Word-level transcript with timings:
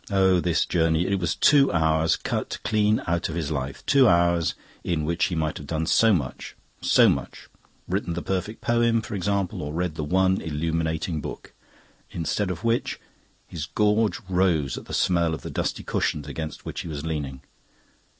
Oh, 0.09 0.39
this 0.39 0.65
journey! 0.65 1.05
It 1.05 1.19
was 1.19 1.35
two 1.35 1.71
hours 1.71 2.15
cut 2.15 2.57
clean 2.63 3.03
out 3.05 3.29
of 3.29 3.35
his 3.35 3.51
life; 3.51 3.85
two 3.85 4.07
hours 4.07 4.55
in 4.83 5.05
which 5.05 5.25
he 5.25 5.35
might 5.35 5.59
have 5.59 5.67
done 5.67 5.85
so 5.85 6.11
much, 6.11 6.55
so 6.81 7.07
much 7.07 7.47
written 7.87 8.15
the 8.15 8.23
perfect 8.23 8.61
poem, 8.61 9.03
for 9.03 9.13
example, 9.13 9.61
or 9.61 9.71
read 9.73 9.93
the 9.93 10.03
one 10.03 10.41
illuminating 10.41 11.21
book. 11.21 11.53
Instead 12.09 12.49
of 12.49 12.63
which 12.63 12.99
his 13.45 13.67
gorge 13.67 14.19
rose 14.27 14.75
at 14.75 14.85
the 14.87 14.93
smell 14.95 15.35
of 15.35 15.41
the 15.43 15.51
dusty 15.51 15.83
cushions 15.83 16.27
against 16.27 16.65
which 16.65 16.81
he 16.81 16.87
was 16.87 17.05
leaning. 17.05 17.41